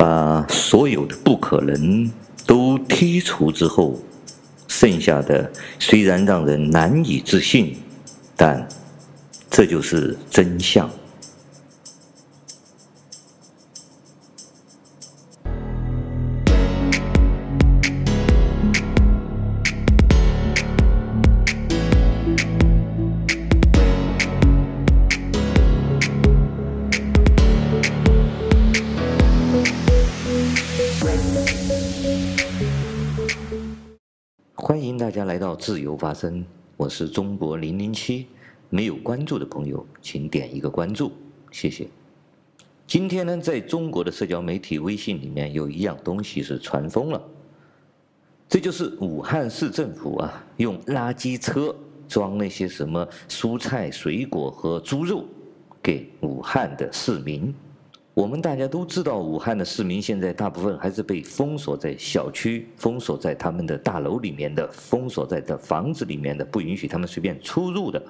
[0.00, 2.10] 把所有的不可能
[2.46, 4.00] 都剔除之后，
[4.66, 7.76] 剩下的虽然让人难以置信，
[8.34, 8.66] 但
[9.50, 10.90] 这就是真相。
[34.70, 38.28] 欢迎大家来到自由发声，我是中国零零七。
[38.68, 41.10] 没有关注的朋友，请点一个关注，
[41.50, 41.88] 谢谢。
[42.86, 47.20] 今天呢，在中国的社交媒体微信里面有一样东西是传疯了，
[48.48, 51.74] 这就是武汉市政府啊，用垃圾车
[52.06, 55.24] 装那些什么蔬菜、水果和猪肉
[55.82, 57.52] 给武汉的市民。
[58.12, 68.02] 我们大家都知道，武汉的市民现在大部分还是被封锁在小区，封锁在他们的大楼里面的，封锁在的房子里面的，不允许他们随便出入的。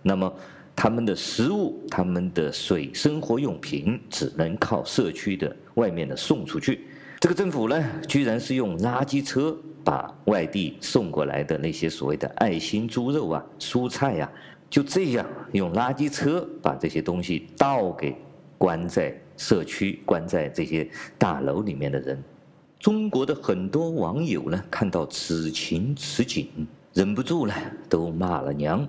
[0.00, 0.32] 那么，
[0.74, 6.86] 他们的食物、他们的水、生活用品只能靠社区的外面的送出去。
[7.20, 14.32] 这个政府呢，居然是用垃圾车把外地送过来的那些所谓的爱心猪肉啊、蔬菜呀、啊，
[14.70, 18.16] 就这样用垃圾车把这些东西倒给
[18.62, 19.12] 关在。
[19.34, 22.22] 社区关在这些大楼里面的人，
[22.78, 26.46] 中国的很多网友呢，看到此情此景，
[26.92, 27.54] 忍不住了，
[27.88, 28.86] 都骂了娘。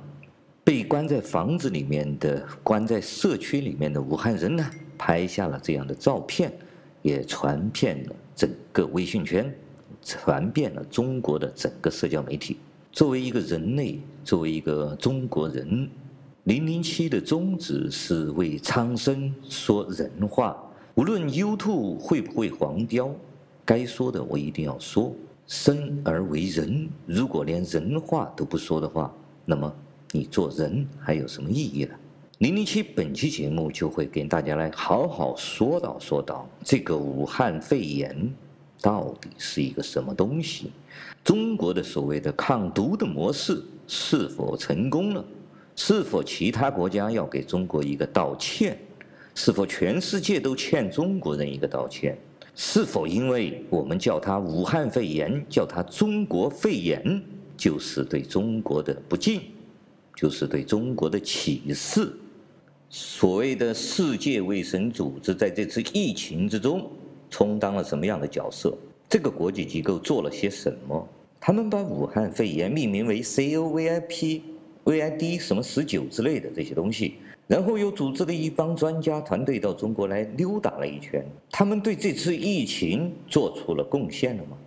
[0.64, 6.54] 被关在房子里面的、关在社区里面的武汉人呢，拍下了这样的照片，
[7.02, 9.52] 也传遍了整个微信圈，
[10.04, 12.58] 传遍了中国的整个社交媒体。
[12.92, 15.90] 作为一个人类，作为一个中国人。
[16.46, 20.62] 零零七的宗旨是为苍生说人话，
[20.96, 23.10] 无论 YouTube 会不会黄标，
[23.64, 25.14] 该说的我一定要说。
[25.48, 29.14] 生而为人，如果连人话都不说的话，
[29.46, 29.74] 那么
[30.12, 31.96] 你做人还有什么意义呢？
[32.40, 38.34] 零零七本期节目就会给大家来好好说道说道这个武汉肺炎
[38.82, 40.72] 到底是一个什么东西，
[41.24, 45.24] 中国的所谓的抗毒的模式是否成功了？
[45.76, 48.78] 是否其他国家要给中国一个道歉？
[49.36, 52.18] 是否全世界都欠中国人一个道歉？
[52.56, 57.20] 是否因为我们叫它武汉肺炎，叫它中国肺炎，
[57.58, 59.42] 就是对中国的不敬，
[60.16, 62.14] 就是对中国的歧视？
[62.92, 66.88] 所谓的世界卫生组织在这次疫情之中
[67.32, 68.78] 充当了什么样的角色？
[69.10, 71.10] 这个国际机构做了些什么？
[71.40, 74.44] 他们把武汉肺炎命名为 C O V I P。
[74.86, 77.16] VID 什么十九之类的这些东西，
[77.48, 81.26] 然后又组织了一帮专家团队到中国来溜达了一圈。
[81.50, 84.58] 他们对这次疫情做出了贡献了吗？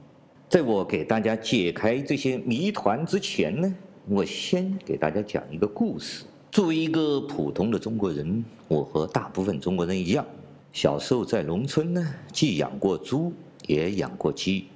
[0.48, 3.74] 在我给大家解开这些谜团之前呢，
[4.08, 6.24] 我先给大家讲一个故事。
[6.50, 10.24] 作为一个普通的中国人，我和大部分中国人一样，
[10.72, 13.32] 小时候在农村呢，既养过猪，
[13.66, 14.66] 也养过鸡。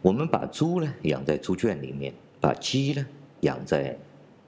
[0.00, 3.06] 我们把猪呢养在猪圈里面，把鸡呢
[3.42, 3.96] 养在。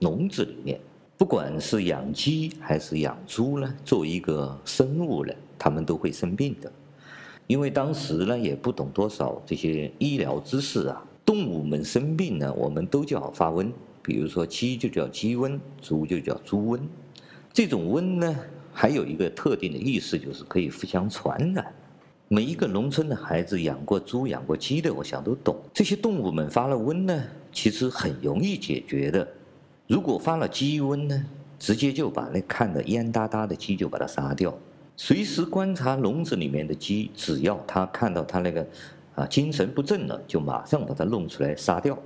[0.01, 0.81] 笼子里面，
[1.17, 6.71] 不管是养鸡还是养猪呢，作为一个生物呢，他们都会生病的。
[7.47, 13.71] 因为当时呢也不懂多少这些医疗知识啊，动物们生病呢，我们都叫发瘟，
[14.03, 16.81] 比如说鸡就叫鸡瘟，猪就叫猪瘟。
[17.53, 18.37] 这种瘟呢，
[18.73, 21.73] 还有一个特定的意思，就是可以互相传染。
[22.29, 25.57] 每一个农村的孩子养过猪、养过鸡的，我想都懂。
[25.73, 29.29] 这些动物们发了瘟呢，其实很容易解决的。
[29.87, 31.25] 如果发了鸡瘟呢，
[31.59, 34.57] 直接就把那看得蔫哒哒的鸡就把它杀掉。
[34.97, 38.67] 随时观察笼子里面的鸡，只要它看到它那个
[39.15, 41.99] 啊精神不振了，就马上把它弄出来杀掉。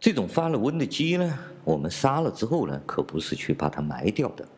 [0.00, 4.48] 这种发了瘟的鸡呢，我们杀了之后呢，可不是去把它埋掉的。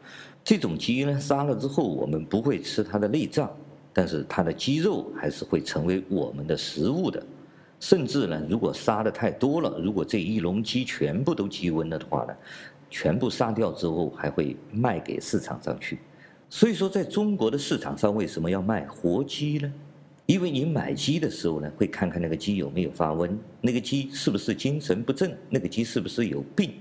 [0.45, 3.51] 这种鸡呢，杀了之后我们不会吃它的内脏，
[3.93, 7.21] 但是它的鸡肉还是会成为我们的食物的。
[7.81, 12.37] 甚至呢，如果杀的太多了，如果这一笼鸡全部都鸡瘟了的话呢，
[12.91, 15.99] 全部杀掉之后还会卖给市场上去。
[16.51, 19.73] 所以说，在中国的市场上为什么要卖活鸡呢？
[20.27, 23.31] 因为你买鸡的时候呢，会看看那个鸡有没有发瘟，
[23.61, 26.73] 那个鸡是不是精神不振，那个鸡是不是有病。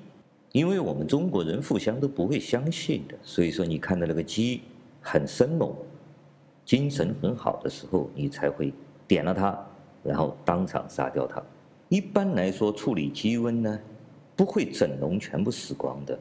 [0.51, 4.61] 因为我们中国人互相都不会相信的，所以说你看到那个鸡
[4.99, 5.73] 很生猛，
[6.65, 8.73] 精神很好的时候，你才会
[9.07, 9.57] 点了它。
[10.09, 11.39] 然后当场杀掉它。
[11.87, 13.79] 一般来说，处理鸡瘟呢，
[14.35, 16.17] 不会整笼全部死光的，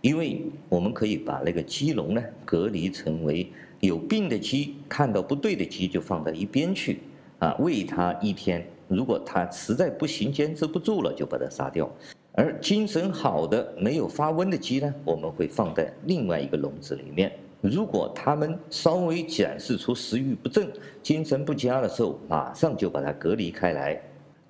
[0.00, 3.50] 因为我们可以把那个鸡笼呢隔离成为
[3.80, 7.00] 有病的鸡，看到不对的鸡就放到一边去，
[7.40, 11.90] 啊，喂它一天，如果它实在不行，坚持不住了，就把它杀掉。
[12.34, 17.32] 而精神好的、没有发瘟的鸡呢，我们会放在另外一个笼子里面。
[17.62, 20.68] 如果他们稍微展示出食欲不振、
[21.00, 24.00] 精神不佳的时候，马上就把它隔离开来。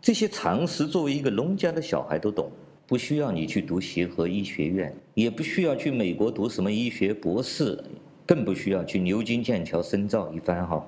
[0.01, 2.51] 这些常识作为一个农家的小孩都懂，
[2.87, 7.79] 不需要你去读协和医学院，也不需要去美国读什么医学博士，
[8.27, 10.83] 更不需要去牛津、剑桥深造一番哈。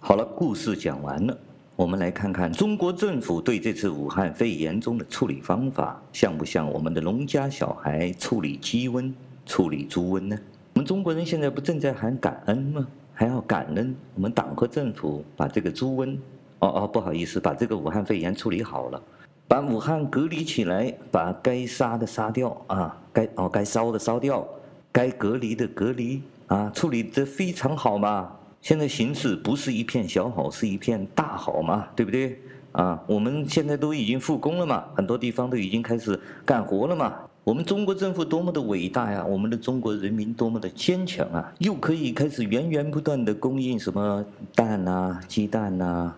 [0.00, 1.38] 好了，故事讲完了，
[1.76, 9.12] 我们来看看中国政府对这次武汉肺炎中的处理方法，像不像我们的农家小孩处理鸡瘟、
[9.44, 10.38] 处理猪瘟呢？
[10.78, 12.86] 我们中国人现在不正在喊感恩吗？
[13.12, 16.16] 还要感恩我们党和政府把这个猪瘟，
[16.60, 19.02] 哦哦，不好意思，把这个武汉肺炎处理好了，
[19.48, 24.46] 把武汉隔离起来，把该杀的杀掉啊，该哦该烧的烧掉，
[24.92, 28.30] 该隔离的隔离啊，处理得非常好嘛。
[28.62, 32.38] 现在形势不是一片小好，是一片大好嘛，对不对？
[32.70, 37.16] 啊，我们现在都已经复工了嘛，很多地方都已经开始干活了嘛。
[37.48, 39.24] 我们中国政府多么的伟大呀！
[39.24, 41.50] 我们的中国人民多么的坚强啊！
[41.60, 44.22] 又可以开始源源不断的供应什么
[44.54, 46.14] 蛋呐、鸡蛋呐、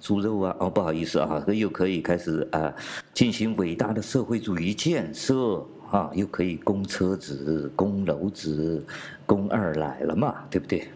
[0.00, 0.56] 猪肉啊。
[0.58, 2.74] 哦，不好意思啊，又可以开始啊
[3.12, 8.82] 进行伟大的社会主义建设啊，又可以供车子、供楼子、
[9.26, 10.88] 供二奶了嘛，对不对？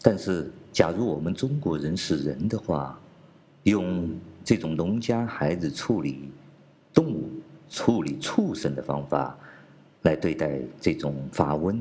[0.00, 2.96] 但是，假如我们中国人是人的话，
[3.64, 4.08] 用
[4.44, 6.30] 这种农家孩子处理
[6.92, 7.28] 动物、
[7.74, 9.36] 处理畜生的方法
[10.02, 11.76] 来对待这种发瘟，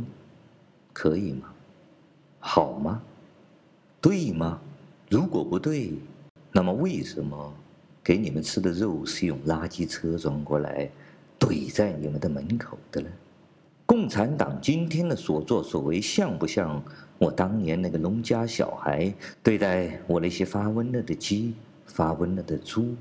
[0.91, 1.53] 可以吗？
[2.39, 2.99] 好吗？
[4.01, 4.59] 对吗？
[5.07, 5.93] 如果不对，
[6.51, 7.53] 那么为什么
[8.03, 10.89] 给你们吃的肉是用垃圾车装过来
[11.39, 13.07] 怼在你们的门口的呢？
[13.85, 16.81] 共产党今天的所作所为，像不像
[17.19, 19.13] 我当年那个农家小孩
[19.43, 21.53] 对待我那些发瘟了的鸡、
[21.85, 22.95] 发瘟了的猪、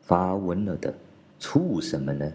[0.00, 0.94] 发瘟了的
[1.38, 2.32] 畜生们呢？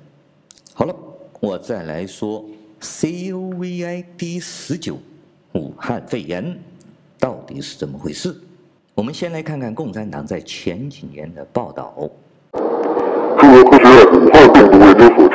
[0.73, 0.95] 好了，
[1.39, 2.45] 我再来说
[2.79, 4.97] COVID 十九，
[5.53, 6.57] 武汉肺炎
[7.19, 8.35] 到底是怎么回事？
[8.93, 11.93] 我们先来看看共产党在前几年的报道。
[12.51, 15.28] 中国科学院武汉病毒研究所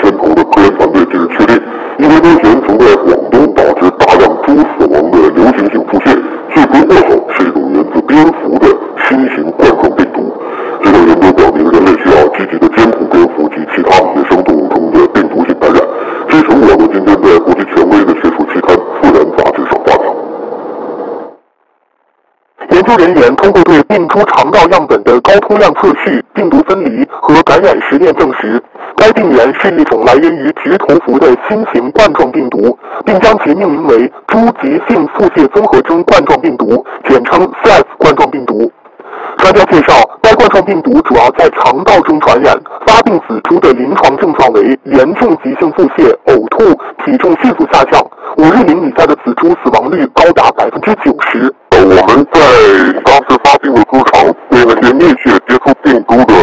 [22.96, 28.62] 究人员通过对病猪肠道样本的高通量测序、病毒分离和感染实验证实。
[28.96, 38.70] 该病原是一种来源于直头蝠的新型冠状病毒，并将其命名为猪急性腹泻综合征冠状病毒，简称 SARS 冠状病毒。
[39.38, 42.56] 专家介绍，该冠状病毒主要在肠道中传染，
[42.87, 46.64] 发病死猪的临床症状为严重急性腹泻、呕吐、
[47.05, 48.00] 体重迅速下降，
[48.37, 51.52] 五日龄以下的死猪死亡率高达百分之九十。
[51.70, 52.40] 呃，我们在
[53.05, 56.35] 当时发病的猪场对那些密切接触病毒的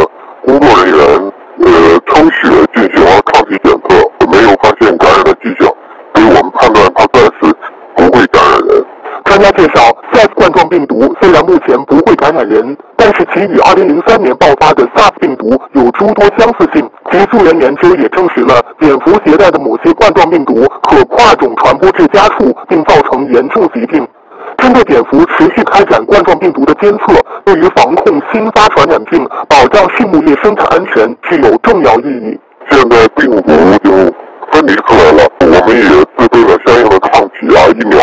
[0.46, 1.32] 工作人员。
[1.64, 5.68] 呃，抽血进行了抗体检测，没有发现感染的迹象，
[6.14, 7.56] 所以我们判断它暂时
[7.96, 8.86] 不会感染人。
[9.26, 9.82] 专家介绍
[10.12, 16.88] ，SARS 冠状病毒虽然目前不会感染人，但是其与2003年爆发的 SARS 病毒有诸多相似性。
[17.12, 24.08] 其溯源研究也证实了蝙蝠携带的某些冠状病毒可跨种传播至家畜，并造成严重疾病。
[24.72, 27.14] 通过蝙蝠持续开展冠状病毒的监测，
[27.44, 32.40] 对于防控新发传染病、保障畜牧业生产安全具有重要意义。
[32.70, 33.52] 现在病毒
[33.84, 33.92] 就
[34.50, 38.00] 分离出来了，我们也制备了相应的抗体啊、疫苗，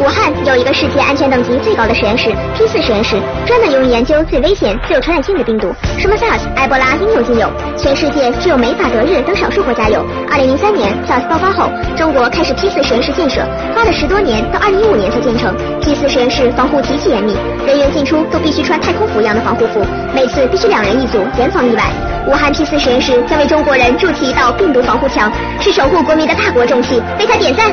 [0.00, 7.52] 武汉有一个世界安全等级最高的实验室 P 四实验室，专门用于研究最危险、最有传染性的病毒，什么 SARS、埃博拉应有尽有。
[7.76, 10.02] 全世界只有美法德日等少数国家有。
[10.30, 13.42] 二零零三年 SARS 爆发后，中国开始 P 四实验室建设，
[13.74, 15.54] 花了十多年，到二零一五年才建成。
[15.82, 21.84] P 四实验室防护极其严密，人员进出都必须穿太空服一样的防护服，每次必须两人一组，严防意外。
[22.26, 25.30] 武汉 P 四实验室将为中国人筑起一道病毒防护墙，
[25.60, 27.70] 是守护国民的大国重器，为他点赞。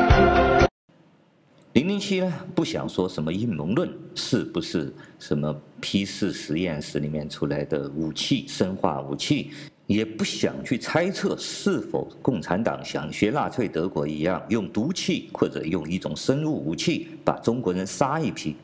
[1.77, 9.51] 零零七呢，不想说什么阴谋论，是不是什么 P 四实验室里面出来的武器，生化武器，
[9.85, 18.55] 也不想去猜测是否共产党想学纳粹德国一样，用毒气或者用一种生物武器把中国人杀一批。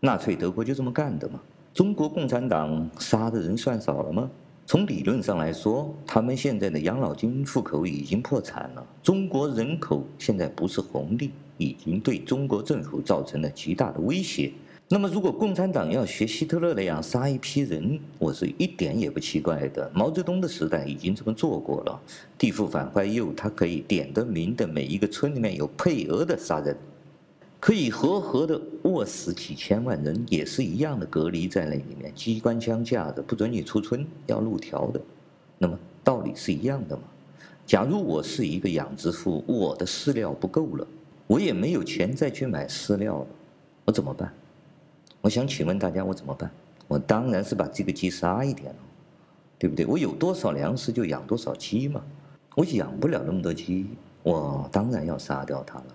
[0.00, 1.40] 纳粹德国就这么干的嘛，
[1.72, 4.30] 中国共产党杀的人算少了吗？
[4.66, 8.86] 从理论上来说，他们现在的养老金户口已经破产了。
[9.02, 14.50] 中国人口现在不是红利，已经对中国政府造成了极大的威胁。
[14.88, 19.90] 那么，如果共产党要学希特勒那样杀一批人，我是一点也不奇怪的。
[19.94, 22.00] 毛泽东的时代已经这么做过了。
[22.38, 26.76] 地富反坏右，他可以点得名的每一个村里面有配额的杀人，
[27.64, 35.00] 可以活活的饿死几千万人，也是一样的隔离在那里面，机关枪架着，不准你出村，要路条的。
[35.56, 37.04] 那么道理是一样的嘛？
[37.64, 40.86] 假如我是一个养殖户，我的饲料不够了，
[41.26, 43.26] 我也没有钱再去买饲料了，
[43.86, 44.30] 我怎么办？
[45.22, 46.50] 我想请问大家，我怎么办？
[46.86, 48.80] 我当然是把这个鸡杀一点了，
[49.58, 49.86] 对不对？
[49.86, 52.04] 我有多少粮食就养多少鸡嘛。
[52.56, 53.86] 我养不了那么多鸡，
[54.22, 55.86] 我当然要杀掉它了。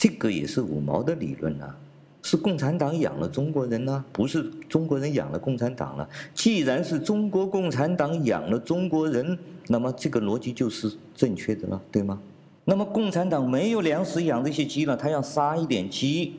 [0.00, 1.76] 这个也是五毛的理论啊，
[2.22, 6.08] 是共产党养了中国人呢，不是中国人养了共产党了。
[6.32, 9.38] 既然是中国共产党养了中国人，
[9.68, 12.18] 那么这个逻辑就是正确的了，对吗？
[12.64, 16.32] 那么共产党没有粮食养这些鸡了，他要杀一点鸡。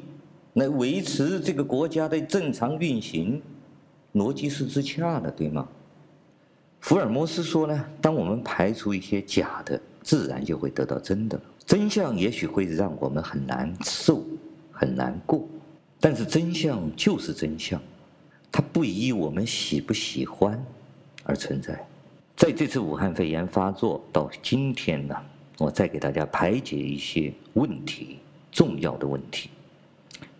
[0.56, 3.40] 来维持这个国家的正常运行，
[4.16, 5.68] 逻辑是自洽的，对吗？
[6.80, 11.40] 福尔摩斯说呢，当我们排除一些假的，自然就会得到真的。
[11.72, 14.26] 真相也许会让我们很难受、
[14.74, 15.48] 很难过，
[16.02, 17.82] 但是真相就是真相，
[18.52, 20.62] 它不以我们喜不喜欢
[21.24, 21.82] 而存在。
[22.36, 25.16] 在这次武汉肺炎发作到今天呢，
[25.60, 28.20] 我再给大家排解一些问题，
[28.52, 29.50] 重要的问题。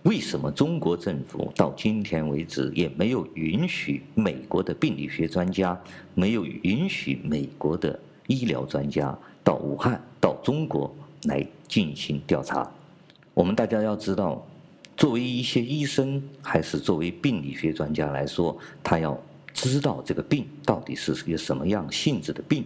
[0.04, 5.82] 为什么中国政府到今天为止也没有允许美国的病理学专家，
[6.14, 7.98] 没有允许美国的
[8.28, 10.94] 医疗专家到武汉、到中国
[11.24, 12.70] 来进行调查？
[13.34, 14.46] 我们大家要知道，
[14.98, 19.18] 作为一些医生，还是作为病理学专家来说，他要
[19.54, 22.66] 知道这个病到底是一个什么样性质的病。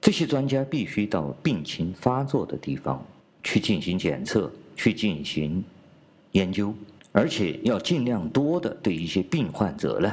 [0.00, 3.04] 这些专家必须到病情发作的地方
[3.42, 5.64] 去进行检测，去进行。
[6.32, 6.74] 研究，
[7.10, 10.12] 而且要尽量多的对一些病患者呢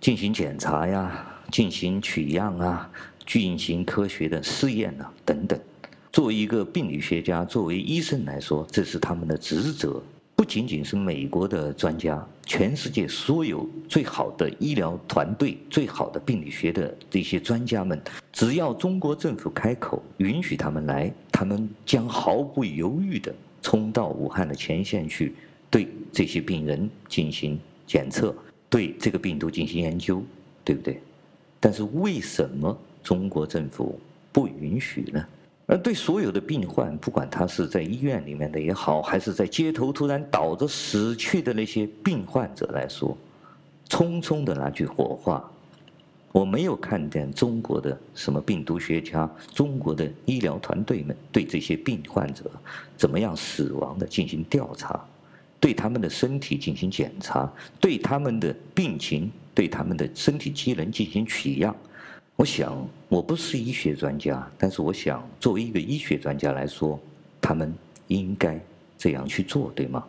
[0.00, 2.88] 进行检查呀，进行取样啊，
[3.26, 5.58] 进行科学的试验啊等等。
[6.10, 10.02] 作为一个病理学家，作为医生来说，这是他们的职责。
[10.34, 18.00] 不仅仅是美国的专家，全世界所有最好的医疗团队、最好的病理学的这些专家们，
[18.32, 25.34] 只要中国政府开口允许他们来，他们将毫不犹豫地冲到武汉的前线去。
[25.70, 28.34] 对这些病人进行检测，
[28.70, 30.22] 对这个病毒进行研究，
[30.64, 30.98] 对不对？
[31.60, 34.00] 但是为什么中国政府
[34.32, 35.26] 不允许呢？
[35.68, 43.14] 而对所有的病患，不管他是在医院里面的也好，还是在街头突然倒着死去的那些病患者来说，
[43.86, 45.44] 匆匆的那句火话，
[46.32, 52.50] 我没有看见中国的什么病毒学家、中国的医疗团队们对这些病患者
[52.96, 54.98] 怎么样死亡的进行调查。
[55.60, 61.76] 对他们的身体进行检查，对他们的病情、对他们的身体机能进行取样。
[62.38, 66.96] 我想，我不是医学专家，但是我想，作为一个医学专家来说，
[67.40, 67.74] 他们
[68.06, 68.60] 应该
[68.96, 70.04] 这样去做，对吗？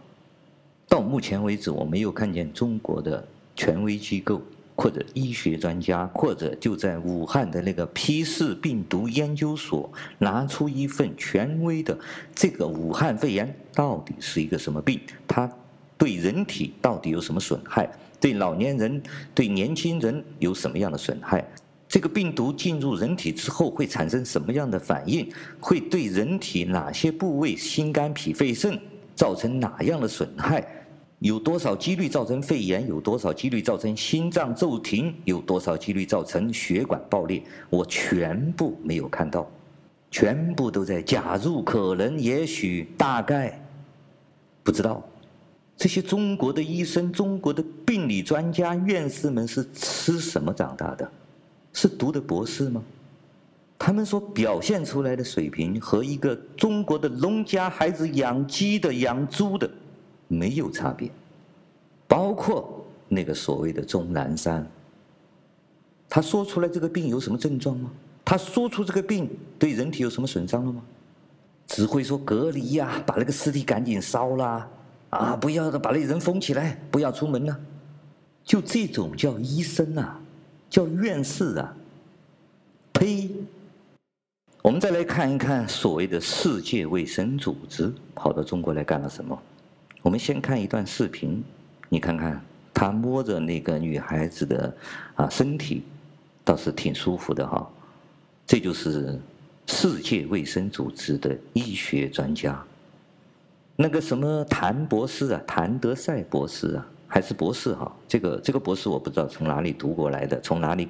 [0.87, 4.39] 到目前为止，我没有看见中国的权威机构。
[4.81, 11.99] 或者医学专家，或者就在武汉的那个批次病毒研究所拿出一份权威的
[12.33, 14.97] 这个武汉肺炎到底是一个什么病？
[15.27, 15.51] 它
[15.97, 17.89] 对人体到底有什么损害？
[18.21, 19.03] 对老年人、
[19.35, 21.45] 对年轻人有什么样的损害？
[21.89, 25.27] 这个病毒进入人体之后会产生什么样的反应？
[25.59, 28.79] 会对人体哪些部位，心肝脾肺肾
[29.15, 30.63] 造成哪样的损害？
[31.17, 32.87] 有多少几率造成肺炎？
[32.87, 35.11] 有多少几率造成心脏骤停？
[35.25, 37.41] 有多少几率造成血管爆裂？
[37.71, 39.49] 我全部没有看到，
[40.11, 43.59] 全部都在假如、可能、也许、大概，
[44.61, 45.03] 不知道。
[45.75, 51.11] 这些中国的医生、中国的病理专家、院士们是吃什么长大的？
[51.73, 52.83] 是读的博士吗？
[53.77, 59.69] 他们所表现出来的水平和一个中国的农家孩子养鸡的、养猪的。
[60.27, 61.09] 没有差别，
[62.07, 64.63] 包括那个所谓的钟南山，
[66.07, 67.89] 他说出来这个病有什么症状吗？
[68.23, 70.83] 他说出这个病对人体有什么损伤了吗？
[71.65, 74.69] 只会说隔离呀，把那个尸体赶紧烧啦
[75.09, 77.59] 啊，不要的把那人封起来，不要出门了。
[78.43, 80.21] 就这种叫医生啊，
[80.69, 81.75] 叫院士啊，
[82.93, 83.29] 呸！
[84.61, 89.41] 我们再来看一看所谓的世界卫生组织跑到中国来干了什么？
[90.01, 91.43] 我们先看一段视频，
[91.87, 92.39] 你看看
[92.73, 94.73] 他摸着那个女孩子的
[95.15, 95.83] 啊身体，
[96.43, 97.67] 倒是挺舒服的哈。
[98.45, 99.19] 这就是
[99.67, 102.63] 世界卫生组织的医学专家，
[103.75, 107.91] 那个什么谭博士啊，谭德赛博士啊，还是博士哈？
[108.07, 110.87] 这个这个博士我不知道从哪里读过来的，从哪里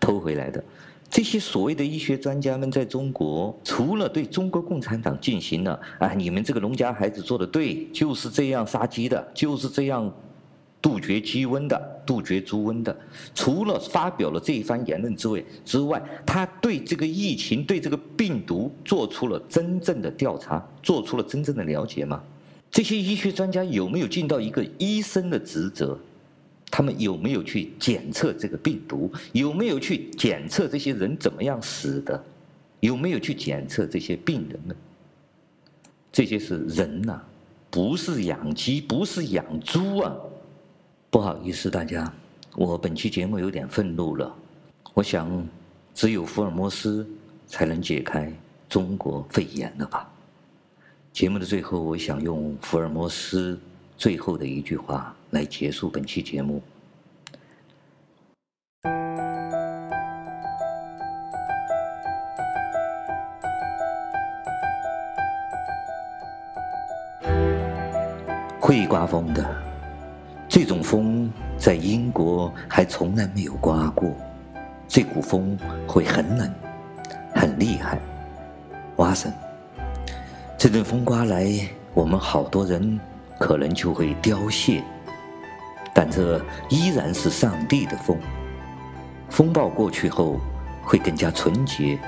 [0.00, 0.62] 偷回来的。
[1.08, 10.12] 这些所谓的医学专家们在中国，除了对中国共产党进行了啊，你们这个农家孩子做的对，就是这样杀鸡的，就是这样
[10.80, 12.96] 杜绝鸡瘟的，杜绝猪瘟的。
[13.34, 22.22] 除了发表了这一番言论之外之外，他对这个疫情、对这个病毒做出了真正的调查，做出了真正的了解吗？
[22.70, 25.98] 这些医学专家有没有尽到一个医生的职责？
[26.70, 29.12] 他们有没有去检测这个病毒？
[29.32, 32.24] 有没有去检测这些人怎么样死的？
[32.78, 34.76] 有没有去检测这些病人们？
[36.12, 37.20] 这些是人呐、
[37.70, 40.16] 不是养鸡，不是养猪啊！
[41.10, 42.12] 不好意思，大家，
[42.54, 44.32] 我本期节目有点愤怒了。
[44.94, 45.44] 我想，
[45.92, 47.04] 只有福尔摩斯
[47.48, 48.32] 才能解开
[48.68, 50.08] 中国肺炎了吧？
[51.12, 53.58] 节目的最后，我想用福尔摩斯
[53.96, 55.14] 最后的一句话。
[55.30, 56.60] 来结束本期节目。
[68.58, 69.62] 会刮风的，
[70.48, 74.12] 这种风在英国还从来没有刮过。
[74.88, 76.52] 这股风会很冷，
[77.32, 78.00] 很厉害。
[78.96, 79.32] 哇塞，
[80.60, 81.50] 这阵风刮来，
[81.94, 83.00] 我们好多人
[83.38, 84.84] 可能就会凋谢。
[85.94, 86.38] 但这
[86.68, 88.18] 依然是上帝的风，
[89.30, 90.38] 风暴过去后，
[90.84, 91.98] 会更加纯洁，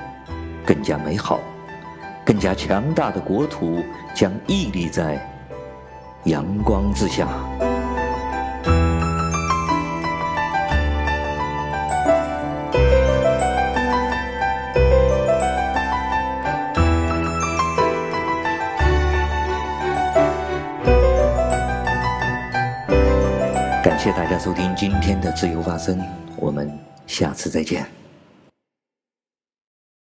[0.63, 1.39] 更加美好，
[2.23, 3.83] 更加强大的国土
[4.13, 5.19] 将屹立在
[6.25, 7.27] 阳光之下。
[24.03, 25.97] 谢谢大家收听今天的自由发声，
[26.35, 26.69] 我们
[27.07, 28.02] 下次再见。